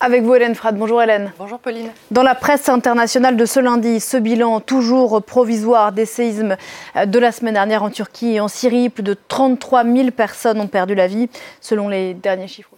Avec 0.00 0.22
vous, 0.22 0.32
Hélène 0.32 0.54
Frad. 0.54 0.78
Bonjour, 0.78 1.02
Hélène. 1.02 1.32
Bonjour, 1.38 1.58
Pauline. 1.58 1.90
Dans 2.12 2.22
la 2.22 2.36
presse 2.36 2.68
internationale 2.68 3.36
de 3.36 3.44
ce 3.44 3.58
lundi, 3.58 3.98
ce 3.98 4.16
bilan 4.16 4.60
toujours 4.60 5.20
provisoire 5.20 5.90
des 5.90 6.04
séismes 6.04 6.56
de 7.04 7.18
la 7.18 7.32
semaine 7.32 7.54
dernière 7.54 7.82
en 7.82 7.90
Turquie 7.90 8.34
et 8.34 8.40
en 8.40 8.46
Syrie, 8.46 8.90
plus 8.90 9.02
de 9.02 9.16
33 9.26 9.82
000 9.84 10.10
personnes 10.12 10.60
ont 10.60 10.68
perdu 10.68 10.94
la 10.94 11.08
vie, 11.08 11.28
selon 11.60 11.88
les 11.88 12.14
derniers 12.14 12.46
chiffres. 12.46 12.77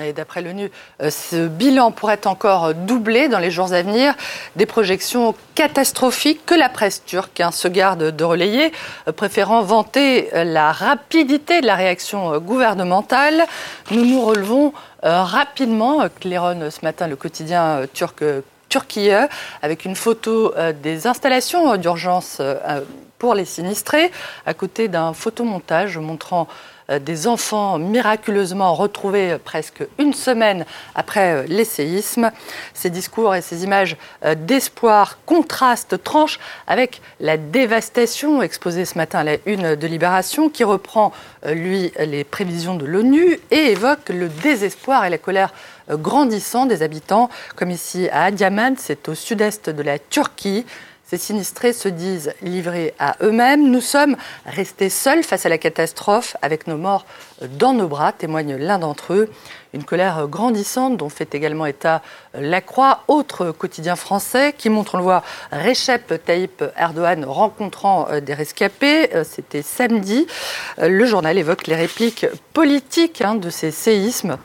Et 0.00 0.12
d'après 0.12 0.42
l'ONU, 0.42 0.70
euh, 1.02 1.10
ce 1.10 1.46
bilan 1.46 1.90
pourrait 1.92 2.26
encore 2.26 2.74
doubler 2.74 3.28
dans 3.28 3.38
les 3.38 3.50
jours 3.50 3.72
à 3.72 3.82
venir. 3.82 4.14
Des 4.56 4.66
projections 4.66 5.34
catastrophiques 5.54 6.44
que 6.46 6.54
la 6.54 6.68
presse 6.68 7.04
turque 7.04 7.40
hein, 7.40 7.50
se 7.50 7.68
garde 7.68 8.14
de 8.14 8.24
relayer, 8.24 8.72
euh, 9.08 9.12
préférant 9.12 9.62
vanter 9.62 10.34
euh, 10.34 10.44
la 10.44 10.72
rapidité 10.72 11.60
de 11.60 11.66
la 11.66 11.74
réaction 11.74 12.38
gouvernementale. 12.38 13.44
Nous 13.90 14.04
nous 14.04 14.24
relevons 14.24 14.72
rapidement, 15.02 16.08
claironne 16.18 16.70
ce 16.70 16.78
matin 16.82 17.06
le 17.06 17.16
quotidien 17.16 17.82
turc 17.92 18.24
Turquie, 18.70 19.10
avec 19.60 19.84
une 19.84 19.94
photo 19.94 20.52
des 20.82 21.06
installations 21.06 21.76
d'urgence 21.76 22.40
pour 23.18 23.34
les 23.34 23.44
sinistrés, 23.44 24.10
à 24.46 24.54
côté 24.54 24.88
d'un 24.88 25.12
photomontage 25.12 25.98
montrant 25.98 26.48
des 26.88 27.26
enfants 27.26 27.78
miraculeusement 27.78 28.74
retrouvés 28.74 29.32
euh, 29.32 29.38
presque 29.42 29.86
une 29.98 30.12
semaine 30.12 30.64
après 30.94 31.32
euh, 31.32 31.44
les 31.46 31.64
séismes. 31.64 32.30
Ces 32.74 32.90
discours 32.90 33.34
et 33.34 33.42
ces 33.42 33.64
images 33.64 33.96
d'espoir 34.36 35.18
contrastent, 35.26 36.02
tranchent 36.02 36.38
avec 36.66 37.00
la 37.20 37.36
dévastation 37.36 38.42
exposée 38.42 38.84
ce 38.84 38.98
matin 38.98 39.20
à 39.20 39.24
la 39.24 39.36
une 39.46 39.74
de 39.74 39.86
Libération, 39.86 40.48
qui 40.48 40.64
reprend, 40.64 41.12
lui, 41.46 41.92
les 41.98 42.24
prévisions 42.24 42.74
de 42.74 42.84
l'ONU 42.84 43.38
et 43.50 43.72
évoque 43.72 44.08
le 44.08 44.28
désespoir 44.28 45.04
et 45.04 45.10
la 45.10 45.18
colère 45.18 45.52
grandissant 45.90 46.66
des 46.66 46.82
habitants, 46.82 47.28
comme 47.56 47.70
ici 47.70 48.08
à 48.10 48.24
Adiaman, 48.24 48.76
c'est 48.78 49.08
au 49.08 49.14
sud-est 49.14 49.70
de 49.70 49.82
la 49.82 49.98
Turquie. 49.98 50.64
Ces 51.14 51.18
sinistrés 51.18 51.72
se 51.72 51.88
disent 51.88 52.32
livrés 52.42 52.92
à 52.98 53.14
eux-mêmes. 53.22 53.70
Nous 53.70 53.80
sommes 53.80 54.16
restés 54.46 54.88
seuls 54.88 55.22
face 55.22 55.46
à 55.46 55.48
la 55.48 55.58
catastrophe, 55.58 56.36
avec 56.42 56.66
nos 56.66 56.76
morts 56.76 57.06
dans 57.52 57.72
nos 57.72 57.86
bras, 57.86 58.10
témoigne 58.10 58.56
l'un 58.56 58.80
d'entre 58.80 59.12
eux. 59.12 59.30
Une 59.74 59.84
colère 59.84 60.26
grandissante 60.26 60.96
dont 60.96 61.08
fait 61.08 61.32
également 61.36 61.66
état 61.66 62.02
La 62.34 62.60
Croix, 62.60 63.04
autre 63.06 63.52
quotidien 63.52 63.94
français 63.94 64.56
qui 64.58 64.70
montre, 64.70 64.96
on 64.96 64.98
le 64.98 65.04
voit, 65.04 65.22
Recep 65.52 66.20
Tayyip 66.24 66.64
Erdogan 66.76 67.24
rencontrant 67.24 68.08
euh, 68.10 68.18
des 68.18 68.34
rescapés. 68.34 69.14
Euh, 69.14 69.22
c'était 69.22 69.62
samedi. 69.62 70.26
Euh, 70.80 70.88
le 70.88 71.04
journal 71.04 71.38
évoque 71.38 71.68
les 71.68 71.76
répliques 71.76 72.26
politiques 72.52 73.22
hein, 73.22 73.36
de 73.36 73.50
ces 73.50 73.70
séismes 73.70 74.36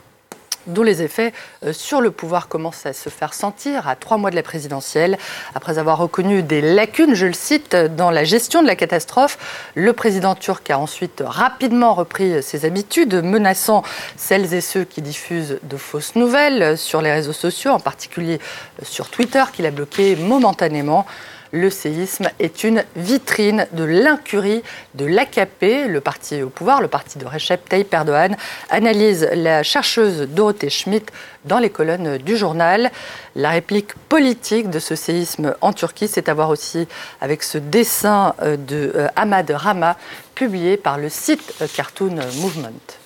dont 0.72 0.82
les 0.82 1.02
effets 1.02 1.32
euh, 1.64 1.72
sur 1.72 2.00
le 2.00 2.10
pouvoir 2.10 2.48
commencent 2.48 2.86
à 2.86 2.92
se 2.92 3.08
faire 3.08 3.34
sentir 3.34 3.88
à 3.88 3.96
trois 3.96 4.16
mois 4.16 4.30
de 4.30 4.36
la 4.36 4.42
présidentielle. 4.42 5.18
Après 5.54 5.78
avoir 5.78 5.98
reconnu 5.98 6.42
des 6.42 6.60
lacunes, 6.60 7.14
je 7.14 7.26
le 7.26 7.32
cite, 7.32 7.76
dans 7.76 8.10
la 8.10 8.24
gestion 8.24 8.62
de 8.62 8.66
la 8.66 8.76
catastrophe, 8.76 9.38
le 9.74 9.92
président 9.92 10.34
turc 10.34 10.70
a 10.70 10.78
ensuite 10.78 11.22
rapidement 11.24 11.94
repris 11.94 12.42
ses 12.42 12.64
habitudes, 12.64 13.14
menaçant 13.22 13.82
celles 14.16 14.54
et 14.54 14.60
ceux 14.60 14.84
qui 14.84 15.02
diffusent 15.02 15.58
de 15.62 15.76
fausses 15.76 16.14
nouvelles 16.14 16.76
sur 16.78 17.02
les 17.02 17.12
réseaux 17.12 17.32
sociaux, 17.32 17.72
en 17.72 17.80
particulier 17.80 18.40
sur 18.82 19.10
Twitter, 19.10 19.44
qu'il 19.52 19.66
a 19.66 19.70
bloqué 19.70 20.16
momentanément 20.16 21.06
le 21.52 21.70
séisme 21.70 22.28
est 22.38 22.64
une 22.64 22.84
vitrine 22.96 23.66
de 23.72 23.84
l'incurie 23.84 24.62
de 24.94 25.04
l'AKP, 25.06 25.88
le 25.88 26.00
parti 26.00 26.42
au 26.42 26.48
pouvoir, 26.48 26.80
le 26.80 26.88
parti 26.88 27.18
de 27.18 27.26
Recep 27.26 27.68
Tayyip 27.68 27.92
Erdogan, 27.92 28.36
analyse 28.70 29.28
la 29.32 29.62
chercheuse 29.62 30.28
Dorothée 30.28 30.70
Schmidt 30.70 31.06
dans 31.44 31.58
les 31.58 31.70
colonnes 31.70 32.18
du 32.18 32.36
journal. 32.36 32.90
La 33.34 33.50
réplique 33.50 33.94
politique 34.08 34.70
de 34.70 34.78
ce 34.78 34.94
séisme 34.94 35.54
en 35.60 35.72
Turquie, 35.72 36.08
c'est 36.08 36.28
à 36.28 36.34
voir 36.34 36.50
aussi 36.50 36.86
avec 37.20 37.42
ce 37.42 37.58
dessin 37.58 38.34
euh, 38.42 38.56
de 38.56 38.92
euh, 38.94 39.08
Ahmad 39.16 39.50
Rama 39.50 39.96
publié 40.34 40.76
par 40.76 40.98
le 40.98 41.08
site 41.08 41.54
euh, 41.60 41.66
Cartoon 41.72 42.16
Movement. 42.40 42.99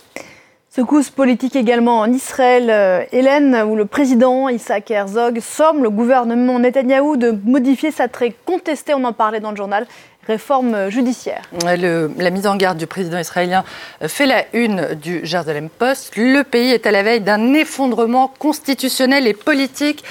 Secousse 0.74 1.10
politique 1.10 1.54
également 1.54 2.00
en 2.00 2.12
Israël, 2.12 2.68
euh, 2.68 3.04
Hélène, 3.12 3.62
où 3.64 3.76
le 3.76 3.84
président 3.84 4.48
Isaac 4.48 4.90
Herzog 4.90 5.38
somme 5.38 5.84
le 5.84 5.90
gouvernement 5.90 6.58
Netanyahou 6.58 7.16
de 7.16 7.32
modifier 7.44 7.92
sa 7.92 8.08
très 8.08 8.34
contestée, 8.44 8.92
on 8.92 9.04
en 9.04 9.12
parlait 9.12 9.38
dans 9.38 9.52
le 9.52 9.56
journal, 9.56 9.86
réforme 10.26 10.90
judiciaire. 10.90 11.42
la 11.64 12.30
mise 12.30 12.48
en 12.48 12.56
garde 12.56 12.76
du 12.76 12.88
président 12.88 13.18
israélien 13.18 13.62
fait 14.00 14.26
la 14.26 14.46
une 14.52 14.94
du 14.94 15.20
Jerusalem 15.22 15.68
Post. 15.68 16.16
Le 16.16 16.42
pays 16.42 16.72
est 16.72 16.88
à 16.88 16.90
la 16.90 17.04
veille 17.04 17.20
d'un 17.20 17.54
effondrement 17.54 18.26
constitutionnel 18.26 19.28
et 19.28 19.34
politique 19.34 20.02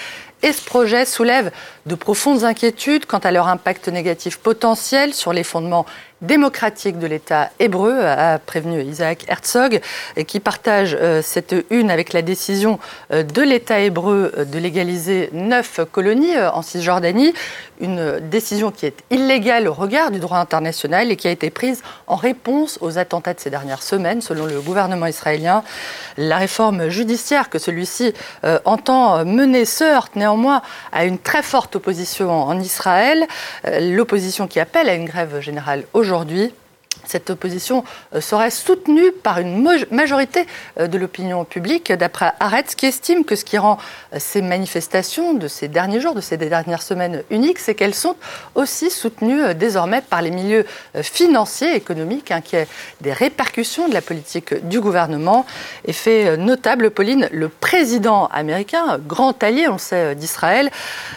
et 0.44 0.52
ce 0.52 0.64
projet 0.64 1.06
soulève 1.06 1.52
de 1.86 1.96
profondes 1.96 2.44
inquiétudes 2.44 3.06
quant 3.06 3.18
à 3.20 3.32
leur 3.32 3.48
impact 3.48 3.88
négatif 3.88 4.38
potentiel 4.38 5.14
sur 5.14 5.34
les 5.34 5.44
fondements 5.44 5.86
démocratiques 6.24 6.98
de 6.98 7.06
l'État 7.06 7.52
hébreu, 7.60 8.00
a 8.06 8.40
prévenu 8.40 8.82
Isaac 8.82 9.26
Herzog, 9.28 9.82
qui 10.26 10.40
partage 10.40 10.98
euh, 11.00 11.22
cette 11.22 11.54
une 11.70 11.92
avec 11.92 12.14
la 12.14 12.22
décision 12.22 12.80
euh, 13.12 13.24
de 13.24 13.42
l'État 13.42 13.80
hébreu 13.80 14.32
euh, 14.38 14.46
de 14.46 14.58
légaliser 14.58 15.30
neuf 15.34 15.82
colonies 15.92 16.38
en 16.38 16.62
Cisjordanie, 16.62 17.34
une 17.82 18.20
décision 18.22 18.72
qui 18.72 18.86
est 18.86 19.04
illégale 19.12 19.68
au 19.68 19.74
regard 19.74 20.12
du 20.12 20.20
droit 20.20 20.38
international 20.38 21.12
et 21.12 21.18
qui 21.18 21.28
a 21.28 21.32
été 21.32 21.50
prise 21.50 21.82
en 22.08 22.16
réponse 22.16 22.78
aux 22.82 22.98
attentats 22.98 23.34
de 23.34 23.40
ces 23.40 23.50
dernières 23.50 23.84
semaines, 23.84 24.22
selon 24.22 24.46
le 24.46 24.62
gouvernement 24.62 25.08
israélien. 25.08 25.64
La 26.18 26.38
réforme 26.38 26.88
judiciaire 26.88 27.50
que 27.50 27.60
celui-ci 27.60 28.14
entend 28.64 29.26
mener 29.26 29.66
se 29.66 29.84
heurte 29.84 30.16
néanmoins 30.16 30.62
à 30.92 31.04
une 31.04 31.18
très 31.18 31.42
forte 31.42 31.76
opposition 31.76 32.32
en 32.32 32.60
Israël, 32.60 33.26
l'opposition 33.82 34.48
qui 34.48 34.60
appelle 34.60 34.88
à 34.88 34.94
une 34.94 35.06
grève 35.06 35.42
générale 35.42 35.84
aujourd'hui 35.94 36.13
aujourd'hui 36.14 36.54
cette 37.06 37.30
opposition 37.30 37.84
euh, 38.14 38.22
serait 38.22 38.52
soutenue 38.52 39.12
par 39.12 39.40
une 39.40 39.68
majorité 39.92 40.46
euh, 40.80 40.88
de 40.88 40.98
l'opinion 40.98 41.46
publique, 41.46 41.92
d'après 41.92 42.34
Arets, 42.40 42.64
qui 42.78 42.86
estime 42.86 43.26
que 43.26 43.36
ce 43.36 43.46
qui 43.46 43.58
rend 43.58 43.78
euh, 44.14 44.18
ces 44.20 44.42
manifestations 44.42 45.34
de 45.34 45.48
ces 45.48 45.68
derniers 45.68 46.00
jours, 46.00 46.16
de 46.16 46.22
ces 46.22 46.38
dernières 46.38 46.82
semaines 46.82 47.24
uniques, 47.30 47.60
c'est 47.60 47.76
qu'elles 47.76 47.94
sont 47.94 48.16
aussi 48.56 48.90
soutenues 48.90 49.54
désormais 49.56 50.02
par 50.02 50.22
les 50.22 50.32
milieux 50.32 50.66
financiers, 51.02 51.76
économiques, 51.76 52.32
inquiets 52.32 52.68
des 53.02 53.14
répercussions 53.14 53.88
de 53.88 53.94
la 53.94 54.02
politique 54.02 54.68
du 54.68 54.80
gouvernement. 54.80 55.46
Effet 55.86 56.38
notable, 56.38 56.92
Pauline, 56.92 57.30
le 57.32 57.50
président 57.50 58.28
américain, 58.28 59.00
grand 59.06 59.42
allié, 59.44 59.68
on 59.68 59.78
sait, 59.78 60.16
d'Israël, 60.16 60.70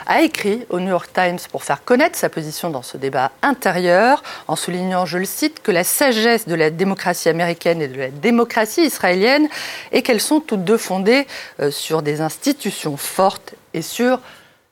a 0.07 0.23
écrit 0.23 0.67
au 0.71 0.81
New 0.81 0.89
York 0.89 1.11
Times 1.13 1.39
pour 1.51 1.65
faire 1.65 1.85
connaître 1.85 2.17
sa 2.19 2.29
position 2.29 2.71
dans 2.71 2.83
ce 2.83 2.97
débat 2.97 3.33
intérieur, 3.43 4.23
en 4.49 4.57
soulignant, 4.57 5.07
je 5.07 5.19
le 5.19 5.25
cite, 5.25 5.63
que 5.63 5.73
la 5.77 5.85
sagesse 5.85 6.49
de 6.49 6.55
la 6.55 6.71
démocratie 6.71 7.29
américaine 7.29 7.83
et 7.83 7.89
de 7.89 7.99
la 7.99 8.09
démocratie 8.09 8.87
israélienne 8.87 9.47
est 9.93 10.01
qu'elles 10.01 10.23
sont 10.23 10.41
toutes 10.41 10.65
deux 10.65 10.79
fondées 10.79 11.27
euh, 11.61 11.71
sur 11.71 12.01
des 12.01 12.23
institutions 12.23 12.97
fortes 12.97 13.55
et 13.75 13.83
sur 13.83 14.21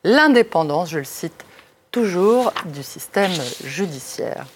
l'indépendance, 0.02 0.88
je 0.88 1.00
le 1.00 1.04
cite 1.04 1.44
toujours, 1.90 2.54
du 2.74 2.82
système 2.82 3.32
judiciaire. 3.62 4.46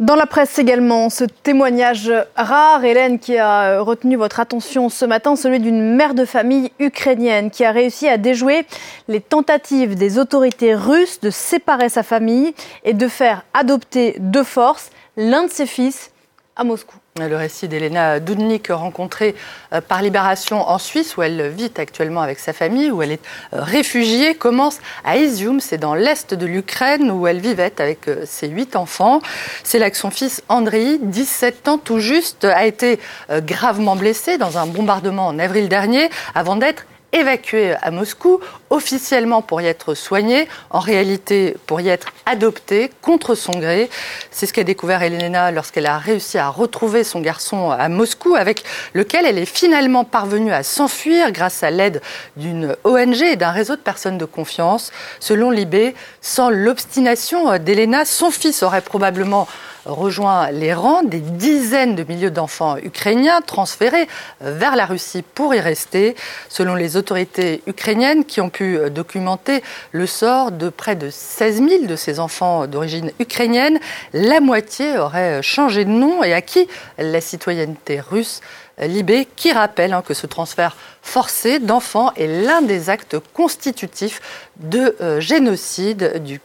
Dans 0.00 0.14
la 0.14 0.26
presse 0.26 0.60
également, 0.60 1.10
ce 1.10 1.24
témoignage 1.24 2.12
rare, 2.36 2.84
Hélène, 2.84 3.18
qui 3.18 3.36
a 3.36 3.80
retenu 3.80 4.14
votre 4.14 4.38
attention 4.38 4.88
ce 4.90 5.04
matin, 5.04 5.34
celui 5.34 5.58
d'une 5.58 5.96
mère 5.96 6.14
de 6.14 6.24
famille 6.24 6.70
ukrainienne 6.78 7.50
qui 7.50 7.64
a 7.64 7.72
réussi 7.72 8.06
à 8.06 8.16
déjouer 8.16 8.64
les 9.08 9.20
tentatives 9.20 9.96
des 9.96 10.20
autorités 10.20 10.76
russes 10.76 11.18
de 11.18 11.30
séparer 11.30 11.88
sa 11.88 12.04
famille 12.04 12.54
et 12.84 12.94
de 12.94 13.08
faire 13.08 13.42
adopter 13.54 14.14
de 14.20 14.44
force 14.44 14.90
l'un 15.16 15.46
de 15.46 15.50
ses 15.50 15.66
fils 15.66 16.12
à 16.58 16.64
Moscou. 16.64 16.96
Le 17.16 17.36
récit 17.36 17.68
d'Elena 17.68 18.20
Dudnik, 18.20 18.68
rencontrée 18.70 19.34
euh, 19.72 19.80
par 19.80 20.02
Libération 20.02 20.68
en 20.68 20.78
Suisse, 20.78 21.16
où 21.16 21.22
elle 21.22 21.48
vit 21.48 21.70
actuellement 21.76 22.20
avec 22.20 22.40
sa 22.40 22.52
famille, 22.52 22.90
où 22.90 23.00
elle 23.00 23.12
est 23.12 23.24
euh, 23.54 23.62
réfugiée, 23.62 24.34
commence 24.34 24.78
à 25.04 25.16
Izium, 25.16 25.60
c'est 25.60 25.78
dans 25.78 25.94
l'est 25.94 26.34
de 26.34 26.46
l'Ukraine, 26.46 27.10
où 27.10 27.26
elle 27.26 27.40
vivait 27.40 27.72
avec 27.78 28.08
euh, 28.08 28.24
ses 28.26 28.48
huit 28.48 28.74
enfants. 28.74 29.20
C'est 29.62 29.78
là 29.78 29.90
que 29.90 29.96
son 29.96 30.10
fils 30.10 30.42
Andriy, 30.48 30.98
17 31.00 31.68
ans 31.68 31.78
tout 31.78 32.00
juste, 32.00 32.44
a 32.44 32.66
été 32.66 32.98
gravement 33.30 33.94
blessé 33.94 34.36
dans 34.36 34.58
un 34.58 34.66
bombardement 34.66 35.28
en 35.28 35.38
avril 35.38 35.68
dernier, 35.68 36.10
avant 36.34 36.56
d'être 36.56 36.86
évacué 37.12 37.74
à 37.80 37.90
Moscou, 37.90 38.40
officiellement 38.70 39.40
pour 39.40 39.60
y 39.60 39.66
être 39.66 39.94
soigné, 39.94 40.48
en 40.70 40.78
réalité 40.78 41.56
pour 41.66 41.80
y 41.80 41.88
être 41.88 42.08
adopté 42.26 42.90
contre 43.02 43.34
son 43.34 43.52
gré. 43.52 43.88
C'est 44.30 44.46
ce 44.46 44.52
qu'a 44.52 44.64
découvert 44.64 45.02
Elena 45.02 45.50
lorsqu'elle 45.50 45.86
a 45.86 45.98
réussi 45.98 46.38
à 46.38 46.48
retrouver 46.48 47.04
son 47.04 47.20
garçon 47.20 47.70
à 47.70 47.88
Moscou, 47.88 48.34
avec 48.34 48.62
lequel 48.92 49.24
elle 49.24 49.38
est 49.38 49.46
finalement 49.46 50.04
parvenue 50.04 50.52
à 50.52 50.62
s'enfuir 50.62 51.32
grâce 51.32 51.62
à 51.62 51.70
l'aide 51.70 52.02
d'une 52.36 52.76
ONG 52.84 53.22
et 53.22 53.36
d'un 53.36 53.52
réseau 53.52 53.76
de 53.76 53.80
personnes 53.80 54.18
de 54.18 54.24
confiance. 54.24 54.92
Selon 55.20 55.50
Libé, 55.50 55.94
sans 56.20 56.50
l'obstination 56.50 57.56
d'Elena, 57.58 58.04
son 58.04 58.30
fils 58.30 58.62
aurait 58.62 58.82
probablement 58.82 59.48
rejoint 59.88 60.50
les 60.50 60.74
rangs 60.74 61.02
des 61.02 61.20
dizaines 61.20 61.94
de 61.94 62.04
milliers 62.04 62.30
d'enfants 62.30 62.76
ukrainiens 62.76 63.40
transférés 63.40 64.06
vers 64.40 64.76
la 64.76 64.86
Russie 64.86 65.22
pour 65.22 65.54
y 65.54 65.60
rester. 65.60 66.14
Selon 66.48 66.74
les 66.74 66.96
autorités 66.98 67.62
ukrainiennes 67.66 68.24
qui 68.24 68.40
ont 68.40 68.50
pu 68.50 68.78
documenter 68.90 69.62
le 69.92 70.06
sort 70.06 70.52
de 70.52 70.68
près 70.68 70.96
de 70.96 71.08
16 71.10 71.62
000 71.66 71.86
de 71.86 71.96
ces 71.96 72.20
enfants 72.20 72.66
d'origine 72.66 73.12
ukrainienne. 73.18 73.78
La 74.12 74.40
moitié 74.40 74.98
aurait 74.98 75.42
changé 75.42 75.84
de 75.84 75.90
nom 75.90 76.22
et 76.22 76.34
acquis 76.34 76.68
la 76.98 77.20
citoyenneté 77.20 78.00
russe. 78.00 78.40
Libé, 78.80 79.26
qui 79.34 79.50
rappelle 79.50 79.92
hein, 79.92 80.02
que 80.06 80.14
ce 80.14 80.28
transfert 80.28 80.76
forcé 81.02 81.58
d'enfants 81.58 82.12
est 82.14 82.28
l'un 82.28 82.62
des 82.62 82.90
actes 82.90 83.18
constitutifs 83.32 84.20
de 84.56 84.96
euh, 85.00 85.20
génocide, 85.20 86.22
du, 86.22 86.40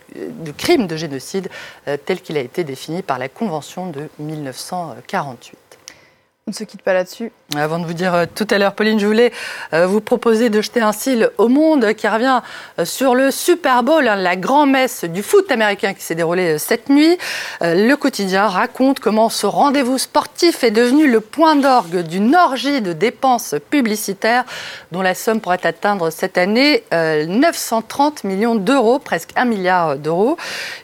crime 0.53 0.87
de 0.87 0.95
génocide 0.95 1.49
euh, 1.87 1.97
tel 2.03 2.21
qu'il 2.21 2.37
a 2.37 2.41
été 2.41 2.63
défini 2.63 3.03
par 3.03 3.19
la 3.19 3.29
Convention 3.29 3.87
de 3.87 4.09
1948. 4.17 5.57
On 6.47 6.51
ne 6.51 6.55
se 6.55 6.63
quitte 6.63 6.81
pas 6.81 6.93
là-dessus. 6.93 7.31
Avant 7.55 7.77
de 7.77 7.85
vous 7.85 7.93
dire 7.93 8.15
euh, 8.15 8.25
tout 8.33 8.47
à 8.49 8.57
l'heure, 8.57 8.73
Pauline, 8.73 8.99
je 8.99 9.05
voulais 9.05 9.31
euh, 9.73 9.85
vous 9.85 10.01
proposer 10.01 10.49
de 10.49 10.61
jeter 10.61 10.81
un 10.81 10.91
cil 10.91 11.29
au 11.37 11.49
monde 11.49 11.93
qui 11.93 12.07
revient 12.07 12.41
euh, 12.79 12.85
sur 12.85 13.13
le 13.15 13.31
Super 13.31 13.83
Bowl, 13.83 14.07
hein, 14.07 14.15
la 14.15 14.35
grand-messe 14.35 15.03
du 15.03 15.21
foot 15.21 15.51
américain 15.51 15.93
qui 15.93 16.03
s'est 16.03 16.15
déroulée 16.15 16.57
cette 16.57 16.89
nuit. 16.89 17.17
Le 17.61 17.95
quotidien 17.95 18.47
raconte 18.47 18.99
comment 18.99 19.29
ce 19.29 19.45
rendez-vous 19.45 19.97
sportif 19.97 20.63
est 20.63 20.71
devenu 20.71 21.09
le 21.09 21.19
point 21.19 21.55
d'orgue 21.55 21.99
d'une 21.99 22.35
orgie 22.35 22.81
de 22.81 22.93
dépenses 22.93 23.55
publicitaires 23.69 24.45
dont 24.91 25.01
la 25.01 25.15
somme 25.15 25.39
pourrait 25.39 25.65
atteindre 25.65 26.09
cette 26.09 26.37
année 26.37 26.83
930 26.91 28.23
millions 28.23 28.55
d'euros, 28.55 28.99
presque 28.99 29.31
un 29.35 29.45
milliard 29.45 29.97
d'euros. 29.97 30.37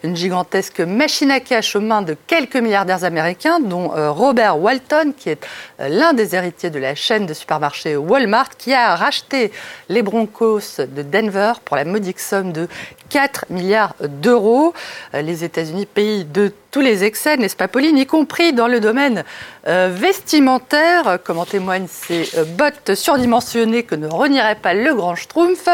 Une 0.04 0.15
gigantesque 0.15 0.80
machine 0.81 1.31
à 1.31 1.39
cash 1.39 1.75
aux 1.75 1.81
mains 1.81 2.01
de 2.01 2.15
quelques 2.27 2.57
milliardaires 2.57 3.04
américains, 3.04 3.60
dont 3.60 3.92
Robert 3.95 4.60
Walton, 4.60 5.13
qui 5.18 5.30
est 5.30 5.45
l'un 5.80 6.13
des 6.13 6.36
héritiers 6.36 6.59
de 6.68 6.80
la 6.80 6.96
chaîne 6.96 7.26
de 7.26 7.34
supermarchés 7.34 7.96
Walmart, 7.96 8.50
qui 8.58 8.74
a 8.74 8.96
racheté 8.96 9.52
les 9.88 10.02
Broncos 10.02 10.78
de 10.80 11.02
Denver 11.02 11.54
pour 11.64 11.78
la 11.78 11.86
modique 11.86 12.20
somme 12.20 12.52
de 12.52 12.68
4 13.10 13.46
milliards 13.50 13.96
d'euros. 14.02 14.74
Euh, 15.14 15.22
les 15.22 15.46
États-Unis, 15.46 15.86
pays 15.86 16.26
de 16.26 16.52
tous 16.71 16.81
les 16.81 17.04
excès, 17.04 17.38
n'est-ce 17.38 17.56
pas 17.56 17.68
Pauline, 17.68 17.98
y 17.98 18.06
compris 18.06 18.54
dans 18.54 18.68
le 18.68 18.80
domaine 18.80 19.24
euh, 19.68 19.89
vestimentaire, 19.92 21.18
comme 21.24 21.39
en 21.39 21.45
témoignent 21.45 21.88
ces 21.88 22.30
euh, 22.38 22.45
bottes 22.45 22.95
surdimensionnées 22.95 23.83
que 23.83 23.95
ne 23.95 24.07
renierait 24.07 24.56
pas 24.56 24.74
le 24.74 24.94
grand 24.94 25.16
Schtroumpf, 25.16 25.68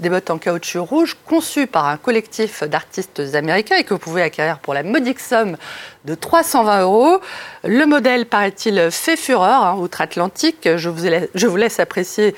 des 0.00 0.08
bottes 0.08 0.30
en 0.30 0.38
caoutchouc 0.38 0.84
rouge 0.84 1.16
conçues 1.26 1.66
par 1.66 1.86
un 1.86 1.96
collectif 1.96 2.62
d'artistes 2.62 3.20
américains 3.34 3.76
et 3.76 3.84
que 3.84 3.94
vous 3.94 4.00
pouvez 4.00 4.22
acquérir 4.22 4.58
pour 4.58 4.74
la 4.74 4.82
modique 4.82 5.20
somme 5.20 5.56
de 6.04 6.14
320 6.14 6.82
euros. 6.82 7.20
Le 7.64 7.84
modèle, 7.84 8.26
paraît-il, 8.26 8.90
fait 8.90 9.16
fureur 9.16 9.64
hein, 9.64 9.76
outre-Atlantique. 9.78 10.68
Je 10.76 10.88
vous, 10.88 11.56
laisse 11.56 11.80
apprécier 11.80 12.34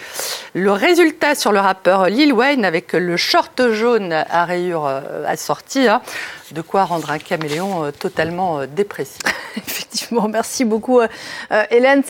le 0.54 0.72
résultat 0.72 1.34
sur 1.34 1.52
le 1.52 1.61
rappeur 1.61 2.06
Lil 2.06 2.32
Wayne 2.32 2.64
avec 2.64 2.94
le 2.94 3.16
short 3.16 3.70
jaune 3.72 4.12
à 4.12 4.44
rayures 4.46 4.87
euh, 4.87 5.25
assorties. 5.26 5.88
Hein. 5.88 6.00
De 6.53 6.62
quoi 6.62 6.85
rendre 6.85 7.11
un 7.11 7.19
caméléon 7.19 7.93
totalement 7.93 8.67
dépressif. 8.67 9.23
Effectivement, 9.56 10.29
merci 10.29 10.65
beaucoup 10.65 11.00
Hélène. 11.71 12.03